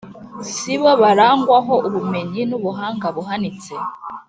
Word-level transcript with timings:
Si 0.55 0.73
bo 0.81 0.91
barangwaho 1.01 1.73
ubumenyi 1.87 2.41
n’ubuhanga 2.49 3.07
buhanitse, 3.15 3.73